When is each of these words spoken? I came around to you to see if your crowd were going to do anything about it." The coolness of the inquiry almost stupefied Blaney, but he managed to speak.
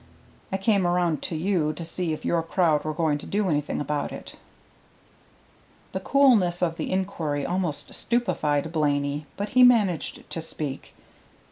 I 0.51 0.57
came 0.57 0.87
around 0.87 1.21
to 1.21 1.35
you 1.35 1.73
to 1.73 1.85
see 1.85 2.11
if 2.11 2.25
your 2.25 2.41
crowd 2.41 2.83
were 2.83 2.91
going 2.95 3.19
to 3.19 3.27
do 3.27 3.47
anything 3.49 3.79
about 3.79 4.11
it." 4.11 4.35
The 5.91 5.99
coolness 5.99 6.63
of 6.63 6.77
the 6.77 6.91
inquiry 6.91 7.45
almost 7.45 7.93
stupefied 7.93 8.71
Blaney, 8.71 9.27
but 9.37 9.49
he 9.49 9.61
managed 9.61 10.27
to 10.27 10.41
speak. 10.41 10.95